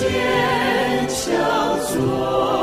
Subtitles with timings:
[0.00, 2.59] 坚强做。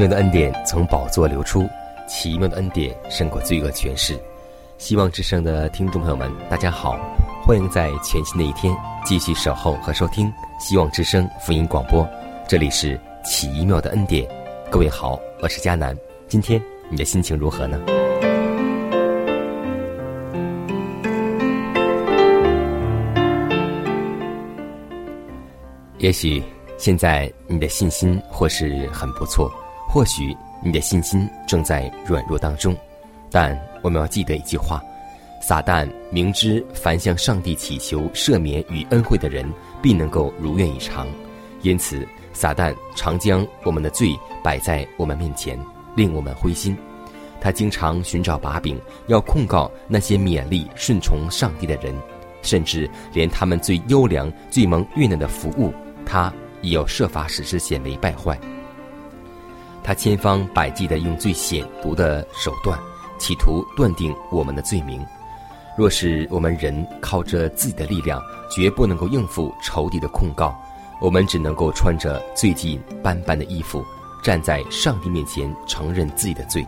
[0.00, 1.68] 妙的恩典从宝座流出，
[2.08, 4.18] 奇妙的恩典胜过罪恶权势。
[4.78, 6.98] 希望之声的听众朋友们，大家好，
[7.44, 12.08] 欢迎在全新的一天继续守候和收听希望之声福音广播。
[12.48, 14.26] 这里是奇妙的恩典，
[14.70, 15.94] 各位好，我是佳南。
[16.28, 17.78] 今天你的心情如何呢？
[25.98, 26.42] 也许
[26.78, 29.52] 现在你的信心或是很不错。
[29.92, 32.76] 或许你的信心正在软弱当中，
[33.28, 34.80] 但我们要记得一句话：
[35.42, 39.44] 撒旦明知凡向上帝祈求赦免与恩惠的人
[39.82, 41.08] 必能够如愿以偿，
[41.62, 45.58] 因此撒旦常将我们的罪摆在我们面前，
[45.96, 46.76] 令我们灰心。
[47.40, 51.92] 他经常寻找把柄，要控告那些勉力顺从上帝的人，
[52.42, 55.74] 甚至连他们最优良、最蒙悦纳的服务，
[56.06, 56.32] 他
[56.62, 58.38] 也要设法使之显为败坏。
[59.82, 62.78] 他千方百计地用最险毒的手段，
[63.18, 65.04] 企图断定我们的罪名。
[65.76, 70.54] 若是我们人靠着自己的力量，绝不能够应付仇敌的控告。
[71.00, 73.82] 我们只能够穿着最近斑斑的衣服，
[74.22, 76.66] 站在上帝面前承认自己的罪。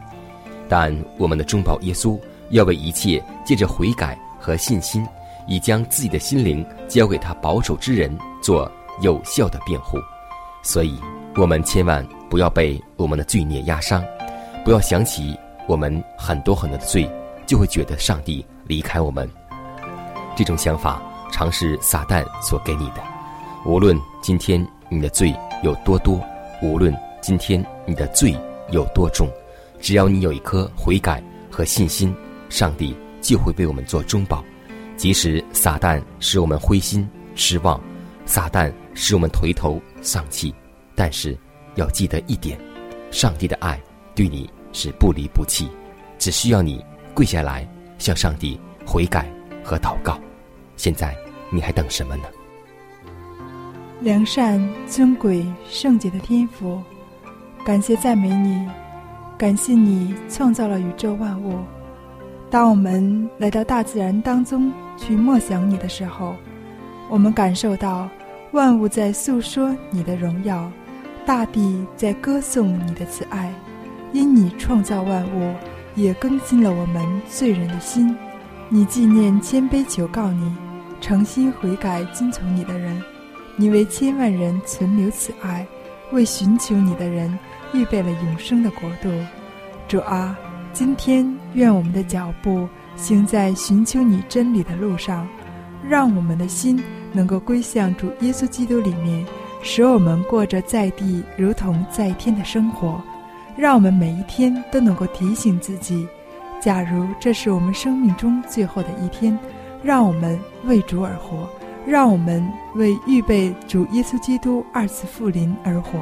[0.68, 2.18] 但我们的中保耶稣
[2.48, 5.06] 要为一切借着悔改和信心，
[5.46, 8.70] 以将自己的心灵交给他保守之人做
[9.02, 9.98] 有效的辩护。
[10.62, 10.98] 所以，
[11.37, 12.06] 我们千万。
[12.32, 14.03] 不要被我们的罪孽压伤，
[14.65, 17.06] 不要想起我们很多很多的罪，
[17.44, 19.28] 就会觉得上帝离开我们。
[20.34, 23.03] 这种想法常是撒旦所给你的。
[23.66, 26.19] 无论今天你的罪有多多，
[26.62, 28.34] 无论今天你的罪
[28.71, 29.28] 有多重，
[29.78, 32.16] 只要你有一颗悔改和信心，
[32.48, 34.42] 上帝就会为我们做中保。
[34.97, 37.78] 即使撒旦使我们灰心失望，
[38.25, 40.54] 撒旦使我们垂头丧气，
[40.94, 41.38] 但是。
[41.76, 42.60] 要记得一点，
[43.10, 43.80] 上帝的爱
[44.14, 45.70] 对你是不离不弃，
[46.19, 47.66] 只需要你跪下来
[47.97, 49.26] 向上帝悔改
[49.64, 50.20] 和祷告。
[50.76, 51.16] 现在
[51.48, 52.25] 你还等什么呢？
[54.03, 56.78] 良善、尊贵、圣洁的天赋，
[57.64, 58.69] 感谢赞美你，
[59.38, 61.59] 感谢你创造了宇宙万物。
[62.50, 66.36] 当我们来到大自然当中去默想你的时候，
[67.09, 68.10] 我们感受到
[68.50, 70.70] 万物在诉说你的荣耀。
[71.25, 73.53] 大地在歌颂你的慈爱，
[74.12, 75.55] 因你创造万物，
[75.94, 78.15] 也更新了我们罪人的心。
[78.69, 80.53] 你纪念谦卑求告你，
[81.00, 83.00] 诚心悔改遵从你的人。
[83.56, 85.66] 你为千万人存留慈爱，
[86.10, 87.39] 为寻求你的人
[87.72, 89.10] 预备了永生的国度。
[89.87, 90.37] 主啊，
[90.72, 92.66] 今天愿我们的脚步
[92.97, 95.28] 行在寻求你真理的路上，
[95.86, 96.83] 让我们的心
[97.13, 99.25] 能够归向主耶稣基督里面。
[99.62, 103.00] 使我们过着在地如同在天的生活，
[103.56, 106.06] 让我们每一天都能够提醒自己：
[106.60, 109.38] 假如这是我们生命中最后的一天，
[109.82, 111.48] 让我们为主而活，
[111.86, 116.00] 让我们为预备主耶稣基督二次复临而活。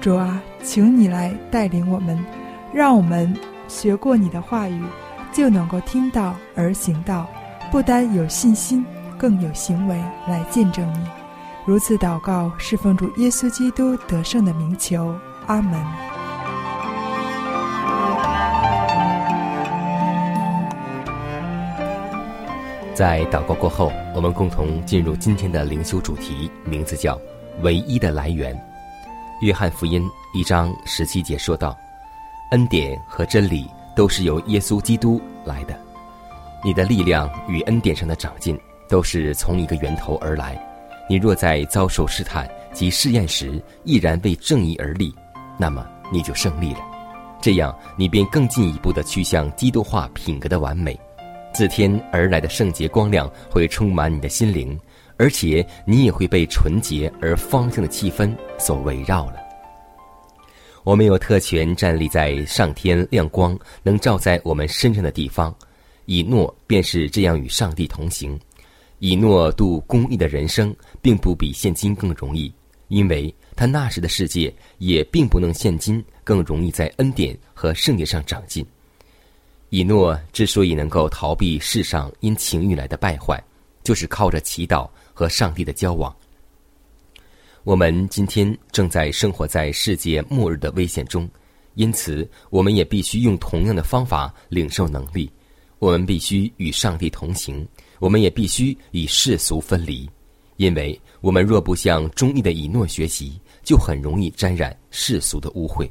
[0.00, 2.18] 主啊，请你来带领我们，
[2.72, 3.32] 让我们
[3.68, 4.82] 学过你的话语，
[5.32, 7.26] 就能够听到而行道，
[7.70, 8.84] 不单有信心，
[9.18, 9.96] 更有行为
[10.26, 11.25] 来见证你。
[11.66, 15.12] 如此祷告，侍奉主耶稣基督得胜的名求，
[15.48, 15.72] 阿门。
[22.94, 27.20] 在祷告过后，我们共同进入今天的灵修主题，名字叫
[27.62, 28.56] “唯一的来源”。
[29.42, 31.76] 约翰福音一章十七节说道
[32.52, 35.76] ：“恩典和真理都是由耶稣基督来的，
[36.62, 38.56] 你的力量与恩典上的长进
[38.88, 40.56] 都是从一个源头而来。
[41.08, 45.14] 你若在遭受试探及试验时毅然为正义而立，
[45.58, 46.80] 那么你就胜利了。
[47.40, 50.98] 这样，你便更进一步的趋向基督化品格的完美。
[51.52, 54.78] 自天而来的圣洁光亮会充满你的心灵。”
[55.18, 59.36] 而且你也会被纯洁而芳香的气氛所围绕了。
[60.84, 65.56] 我们有特权站立在上天亮光能照在我们身上的地方，
[66.04, 68.38] 以诺便是这样与上帝同行。
[68.98, 72.52] 以诺度公义的人生，并不比现今更容易，
[72.88, 78.64] 因为他那时的世界也并不能现今更容易在恩典和圣洁上长进。
[79.70, 83.42] 以诺之所以能够逃避世上因情欲来的败坏，
[83.82, 84.88] 就是靠着祈祷。
[85.18, 86.14] 和上帝的交往，
[87.64, 91.26] 我们今天正在生活在世界末日的危险中，
[91.72, 95.32] 因此我们也必须用同样的方法领受能力。
[95.78, 97.66] 我们必须与上帝同行，
[97.98, 100.08] 我们也必须与世俗分离，
[100.56, 105.88] 因为我们若不向忠义的以诺学习，就很容易沾染世俗的污秽。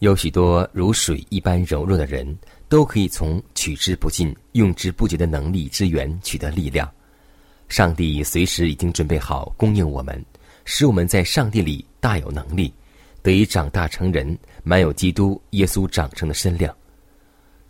[0.00, 2.36] 有许多如水一般柔弱的人。
[2.72, 6.90] 都可以从取之不尽、用之不竭的能力之源取得力量。
[7.68, 10.24] 上帝随时已经准备好供应我们，
[10.64, 12.72] 使我们在上帝里大有能力，
[13.22, 16.74] 得以长大成人，满有基督耶稣长成的身量。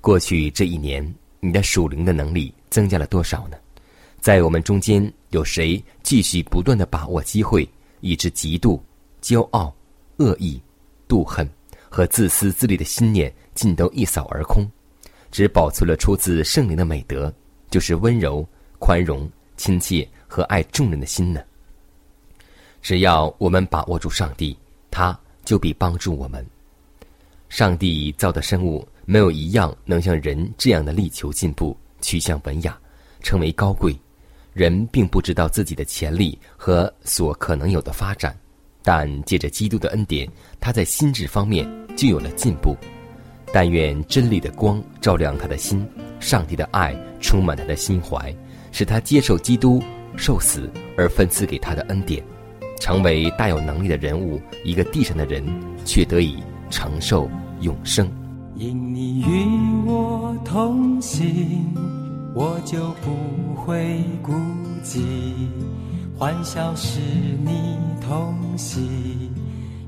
[0.01, 1.05] 过去这一年，
[1.45, 3.57] 你的属灵的能力增加了多少呢？
[4.21, 7.69] 在我们中间，有谁继续不断的把握机会，
[7.99, 8.81] 以致嫉妒、
[9.21, 9.75] 骄傲、
[10.19, 10.63] 恶意、
[11.09, 11.47] 妒恨
[11.91, 14.71] 和自私自利的心念尽都一扫而空？
[15.33, 17.35] 只保存了出自圣灵的美德，
[17.71, 18.49] 就是温柔、
[18.79, 21.43] 宽容、亲切和爱众人的心呢。
[22.81, 24.57] 只要我们把握住上帝，
[24.93, 26.47] 他就必帮助我们。
[27.49, 32.79] 上帝造的生物没有一样能像人这样的力求进步、趋向文雅、
[33.21, 33.97] 成为高贵。
[34.53, 38.37] 人并不知道自己的潜力和所可能有的发展，
[38.83, 40.29] 但借着基督的恩典，
[40.61, 41.67] 他在心智方面
[41.97, 42.77] 就有了进步。
[43.51, 45.87] 但愿真理的光照亮他的心，
[46.21, 48.35] 上帝的爱充满他的心怀，
[48.73, 49.83] 使他接受基督
[50.17, 52.23] 受死而分赐给他的恩典，
[52.79, 54.41] 成为大有能力的人物。
[54.65, 55.45] 一个地上的人，
[55.85, 58.07] 却得以承受永生。
[58.63, 59.45] 因你与
[59.85, 61.75] 我同行，
[62.33, 64.33] 我就不会孤
[64.85, 65.01] 寂；
[66.17, 67.01] 欢笑是
[67.45, 69.33] 你同喜，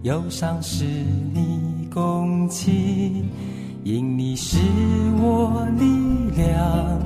[0.02, 3.30] 忧伤是你共情。
[3.84, 4.58] 因你是
[5.22, 5.84] 我力
[6.36, 6.98] 量，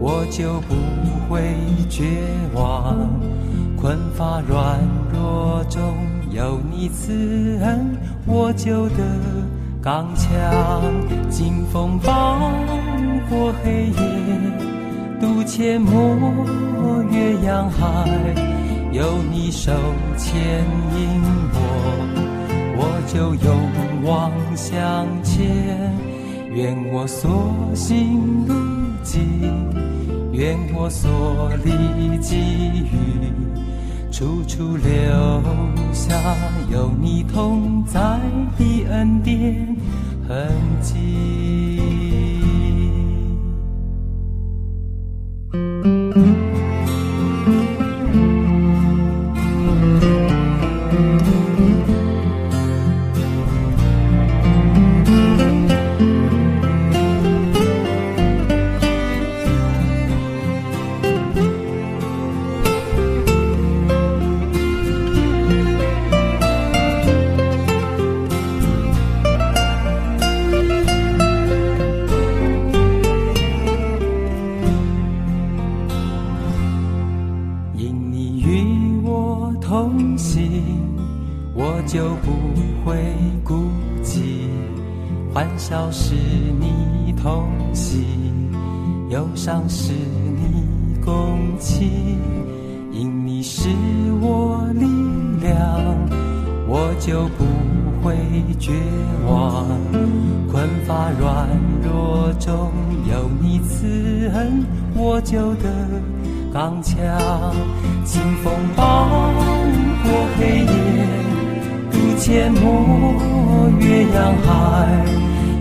[0.00, 0.74] 我就不
[1.28, 1.54] 会
[1.90, 2.06] 绝
[2.54, 2.96] 望。
[3.76, 4.80] 困乏软
[5.12, 5.78] 弱中
[6.30, 9.04] 有你慈恩，我就得
[9.82, 10.30] 刚强。
[11.28, 12.38] 经风暴
[13.28, 13.94] 过黑夜，
[15.20, 18.06] 渡阡陌越洋海，
[18.92, 19.72] 有你手
[20.16, 20.40] 牵
[20.94, 21.20] 引
[21.54, 21.58] 我，
[22.76, 22.80] 我
[23.12, 23.58] 就勇
[24.04, 25.92] 往向前。
[26.54, 28.54] 愿我所行路
[29.02, 29.20] 径，
[30.32, 33.32] 愿我所历际遇，
[34.10, 35.42] 处处留
[35.94, 36.14] 下
[36.70, 37.98] 有你同在
[38.58, 39.71] 的恩典
[40.28, 40.48] 痕
[40.80, 41.71] 迹。
[108.04, 108.82] 清风伴
[110.02, 110.06] 过
[110.38, 110.66] 黑夜，
[111.90, 113.84] 渡阡陌，岳
[114.14, 114.48] 阳海，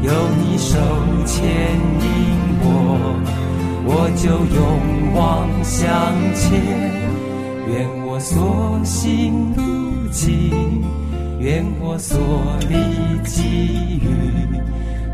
[0.01, 0.10] 有
[0.40, 0.78] 你手
[1.25, 1.38] 牵
[2.01, 2.06] 引
[2.63, 2.68] 我，
[3.86, 4.24] 我就
[4.56, 4.60] 勇
[5.13, 5.20] 往
[5.63, 5.80] 向
[6.36, 6.42] 前。
[7.68, 7.72] 愿
[8.06, 9.62] 我所行路
[10.12, 10.84] 径，
[11.40, 12.20] 愿我所
[12.68, 12.74] 历
[13.24, 14.06] 际遇。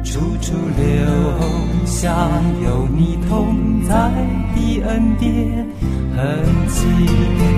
[0.09, 2.29] 处处留下
[2.63, 4.09] 有你同在
[4.55, 5.27] 的恩典
[6.15, 6.17] 痕
[6.67, 6.85] 迹。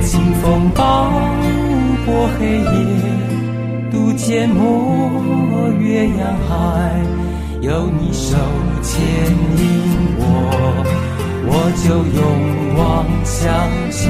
[0.02, 1.12] 清风抱
[2.06, 2.66] 过黑夜，
[3.92, 7.00] 渡阡陌越洋海，
[7.62, 8.36] 有你手
[8.82, 9.00] 牵
[9.58, 9.64] 引
[10.18, 10.24] 我，
[11.46, 11.54] 我
[11.84, 11.86] 就
[12.18, 12.20] 勇
[12.78, 13.46] 往向
[13.92, 14.02] 前。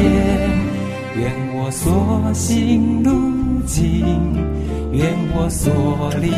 [1.18, 1.22] 愿
[1.58, 4.06] 我所行路径，
[4.94, 6.32] 愿我所立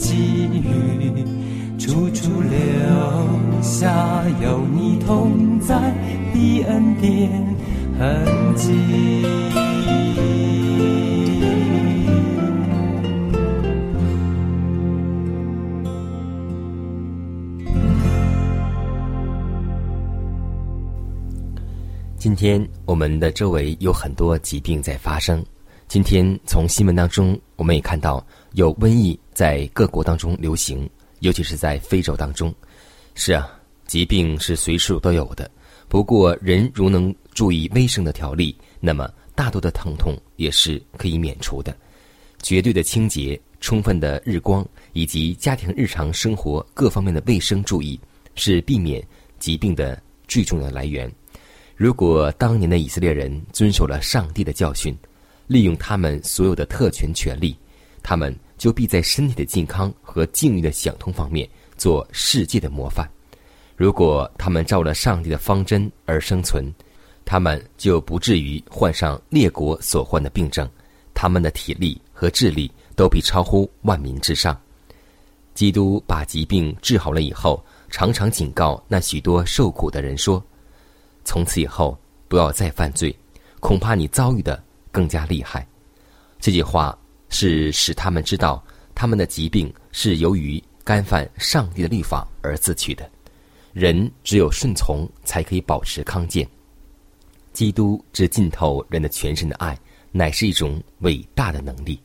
[0.00, 0.16] 给
[0.58, 1.24] 予，
[1.84, 5.78] 处处留下有你同在
[6.32, 7.30] 的恩典
[7.98, 8.72] 痕迹。
[22.16, 25.44] 今天我们的周围有很多疾病在发生。
[25.86, 30.88] 今天从新闻当中，我们也看到有瘟疫在各国当中流行，
[31.24, 32.54] 尤其是在非洲当中。
[33.14, 33.50] 是啊，
[33.86, 35.50] 疾病是随处都有的。
[35.88, 41.74] 不过，人如能注意卫生的条例，那么大多的疼痛也是可以免除的。
[42.42, 47.98] 绝对的清洁、充分的日光以及家庭日常生活各方面的卫生注意，
[48.34, 49.02] 是避免
[49.38, 51.10] 疾病的最重要的来源。
[51.74, 54.94] 如果当年的以色列人遵守了上帝的教训，
[55.46, 57.56] 利用他们所有的特权权利，
[58.02, 63.08] 他们就必在身体的健康和境遇的想通方面做世界的模范。
[63.76, 66.72] 如果他们照了上帝的方针而生存，
[67.24, 70.68] 他们就不至于患上列国所患的病症。
[71.12, 74.60] 他们的体力和智力都比超乎万民之上。
[75.54, 80.44] 基督把疾病治好了以后，常常警告那许多受苦的人说。
[81.24, 81.96] 从此以后，
[82.26, 83.16] 不要再犯罪，
[83.60, 85.66] 恐怕你遭遇的更加厉害。
[86.40, 86.98] 这句话
[87.34, 88.64] 是使他们知道，
[88.94, 93.10] 他们的疾病是由于干犯上帝的律法而自取的。
[93.72, 96.48] 人只有顺从，才可以保持康健。
[97.52, 99.76] 基督之浸透人的全身的爱，
[100.12, 102.00] 乃是一种伟大的能力。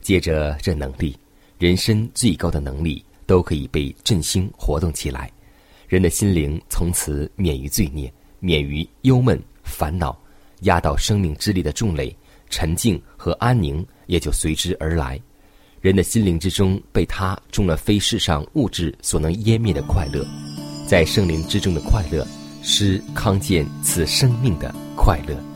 [0.00, 1.16] 借着这能力，
[1.56, 5.30] 人生最高的能力都可以被振兴活动起来。
[5.86, 10.18] 人的心灵从此免于罪孽，免于忧闷烦恼，
[10.62, 12.14] 压倒生命之力的重累，
[12.48, 15.20] 沉静和安宁也就随之而来。
[15.80, 20.26] 人的心灵之中被他种了非世上物质所能湮灭的快乐，
[20.88, 22.26] 在圣灵之中的快乐，
[22.62, 25.53] 是康健此生命的快乐。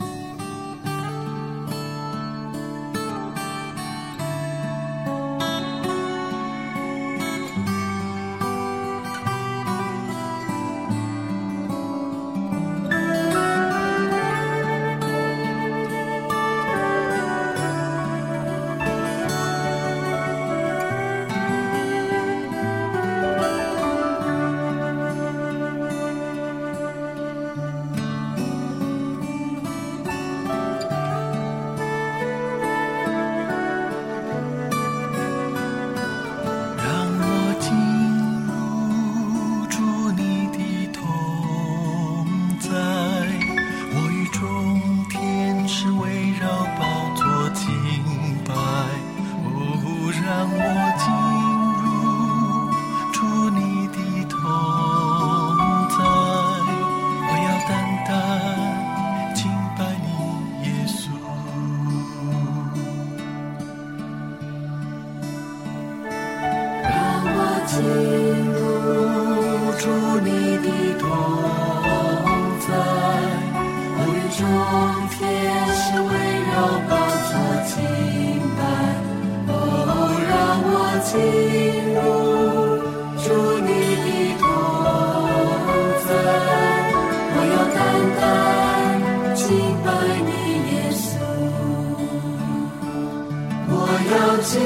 [94.49, 94.57] 敬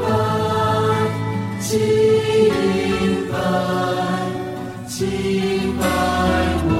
[0.00, 0.06] 拜，
[1.58, 1.76] 敬
[3.32, 3.34] 拜，
[4.86, 4.96] 敬
[5.76, 5.82] 拜
[6.62, 6.70] 我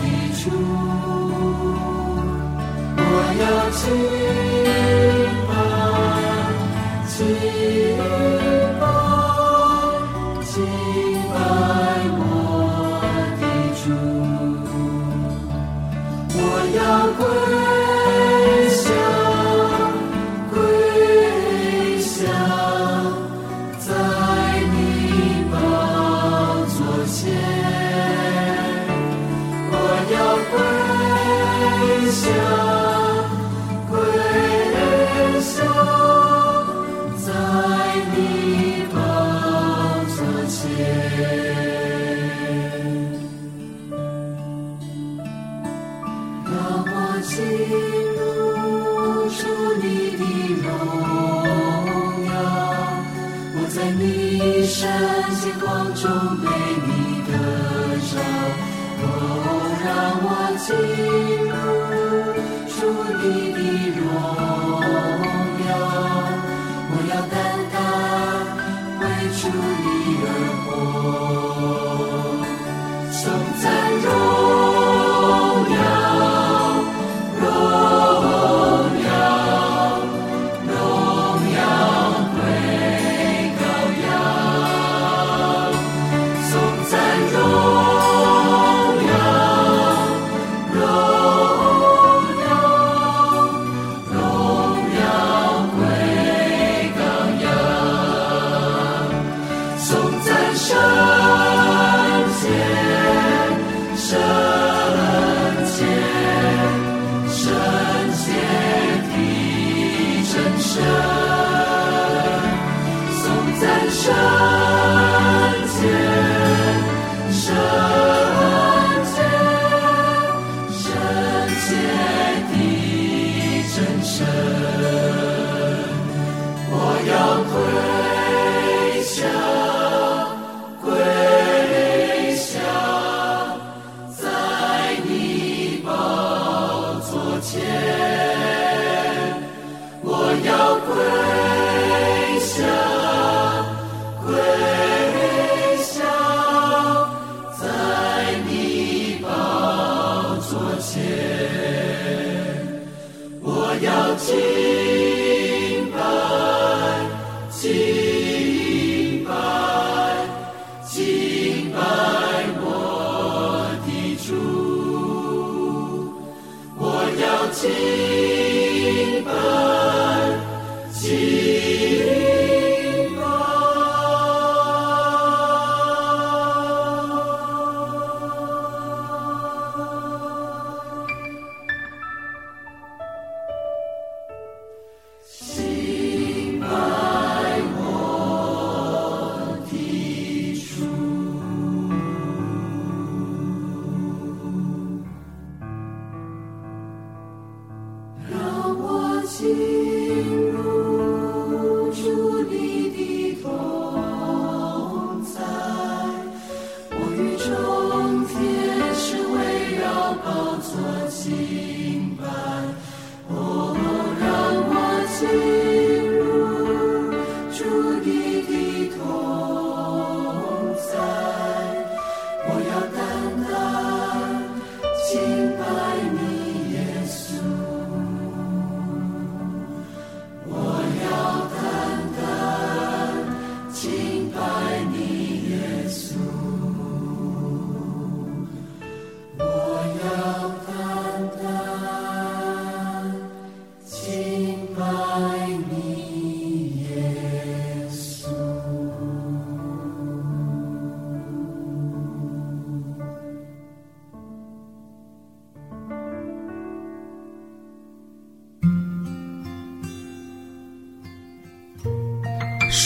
[0.00, 0.02] 的
[0.40, 0.48] 主，
[2.96, 3.00] 我
[3.42, 4.17] 要。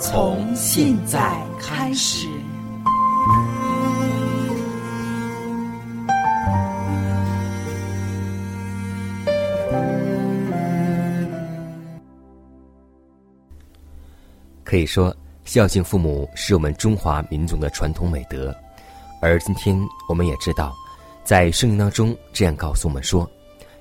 [0.00, 2.26] 从现在开始。
[14.64, 18.54] 可以说，孝敬父母是我们中华民族的传统美德。
[19.20, 20.72] 而今天我们也知道，
[21.24, 23.30] 在圣经当中这样告诉我们说：“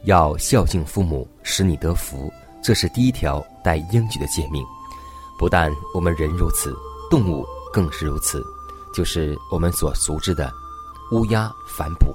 [0.03, 2.29] 要孝敬父母，使你得福。”
[2.61, 4.61] 这是第一条带应许的诫命。
[5.39, 6.77] 不但我们人如此，
[7.09, 8.45] 动物更是如此，
[8.93, 10.51] 就是我们所熟知的
[11.11, 12.13] 乌鸦反哺。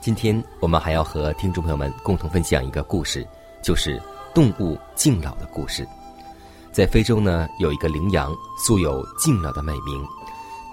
[0.00, 3.24] 今天我们还要和听众朋友们共同分享一个故事，
[3.62, 4.02] 就是
[4.34, 5.86] 动物敬老的故事。
[6.72, 10.04] 在非洲呢，有一个羚羊，素有敬老的美名。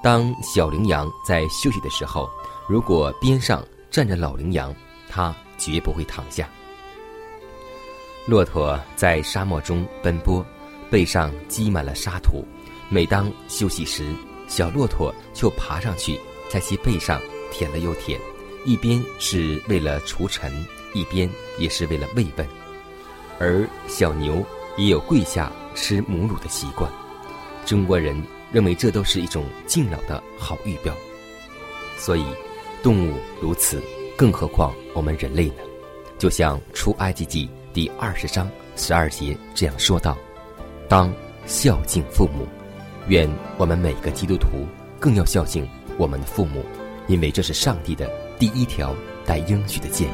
[0.02, 2.28] 当小羚羊在休息的时候，
[2.68, 4.74] 如果边上站着老羚羊，
[5.08, 6.50] 它绝不会躺下。
[8.26, 10.44] 骆驼在沙漠中奔波，
[10.90, 12.46] 背上积满了沙土，
[12.90, 14.14] 每当休息时，
[14.48, 17.22] 小骆驼就爬上去，在其背上
[17.52, 18.20] 舔了又舔，
[18.66, 20.52] 一边是为了除尘，
[20.94, 22.48] 一边也是为了慰问。
[23.40, 24.44] 而小牛
[24.78, 26.92] 也有跪下吃母乳的习惯，
[27.66, 28.22] 中国人
[28.52, 30.94] 认为这都是一种敬老的好预表。
[31.98, 32.26] 所以，
[32.82, 33.82] 动物如此，
[34.18, 35.62] 更何况我们人类呢？
[36.18, 40.18] 就像出埃及记第二十章十二节这样说道
[40.90, 41.14] ：“当
[41.46, 42.46] 孝敬父母。”
[43.08, 44.68] 愿我们每个基督徒
[45.00, 46.64] 更要孝敬我们的父母，
[47.08, 48.94] 因为这是上帝的第一条
[49.26, 50.14] 带应许的诫命。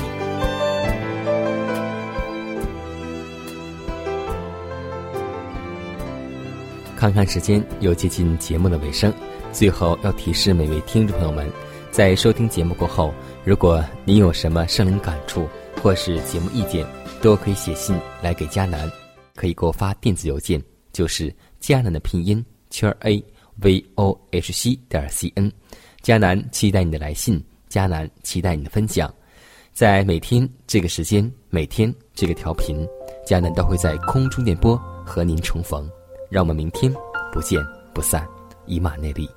[6.96, 9.14] 看看时间，又接近节目的尾声，
[9.52, 11.46] 最后要提示每位听众朋友们，
[11.92, 15.50] 在收听节目过后，如果您有什么圣灵感触
[15.84, 16.88] 或是节目意见，
[17.22, 18.90] 都可以写信来给迦南，
[19.36, 22.44] 可以给我发电子邮件，就是迦南的拼音。
[22.72, 23.24] 圈 a
[23.62, 25.50] v o h c 点 c n，
[26.04, 29.14] 迦南期待你的来信，迦南期待你的分享，
[29.72, 32.86] 在每天这个时间，每天这个调频，
[33.26, 35.90] 迦南都会在空中电波和您重逢，
[36.30, 36.94] 让我们明天
[37.32, 38.28] 不见不散，
[38.66, 39.30] 以马内利。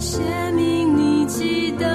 [0.00, 0.18] 写
[0.52, 1.86] 明你记得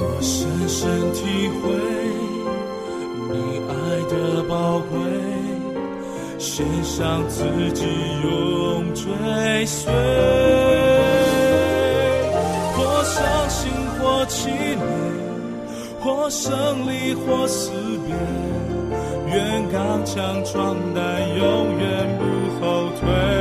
[0.00, 1.70] 我深深体会
[3.32, 3.34] 你
[3.68, 3.72] 爱
[4.10, 4.98] 的宝贵，
[6.40, 7.86] 献上自己
[8.24, 9.06] 永追
[9.64, 9.92] 随，
[12.74, 14.82] 或伤心或凄美，
[16.00, 16.50] 或胜
[16.90, 17.70] 利或死
[18.04, 18.12] 别，
[19.32, 20.98] 愿刚强壮胆
[21.38, 21.99] 永远。
[23.00, 23.39] Christmas.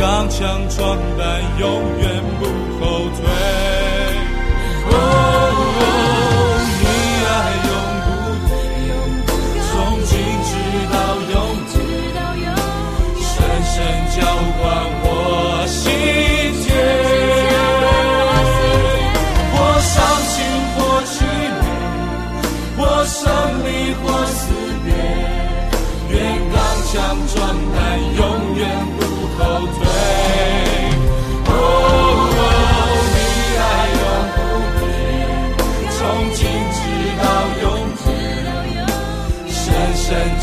[0.00, 2.46] 刚强装扮，永远不
[2.78, 3.26] 后退。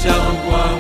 [0.06, 0.14] 相
[0.46, 0.75] 关。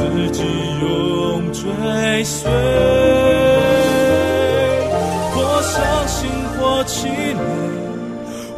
[0.00, 0.42] 自己
[0.80, 1.60] 永追
[2.24, 2.50] 随，
[5.30, 6.18] 或伤心
[6.56, 7.38] 或凄美，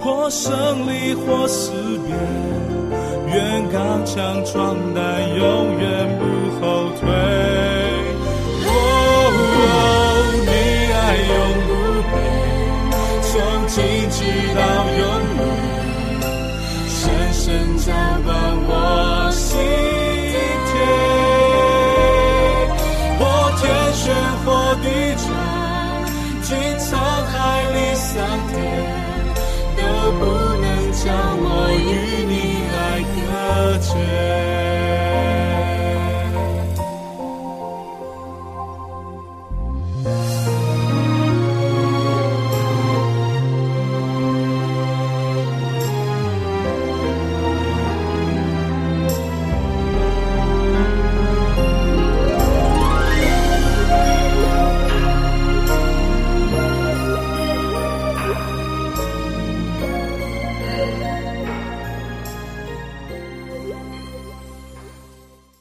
[0.00, 1.72] 或胜利或失
[2.06, 2.14] 别，
[3.34, 5.02] 愿刚强壮胆，
[5.36, 6.22] 永远不
[6.60, 7.10] 后退。
[8.64, 8.70] 哦，
[10.46, 10.50] 你
[10.94, 10.96] 爱
[11.32, 11.34] 永
[11.66, 11.70] 不
[12.12, 12.14] 变，
[13.22, 13.30] 从
[13.66, 13.74] 今
[14.10, 14.16] 直
[14.54, 14.60] 到
[15.00, 15.02] 永
[15.38, 15.42] 远，
[16.88, 17.00] 深
[17.32, 17.42] 深
[17.78, 17.90] 在。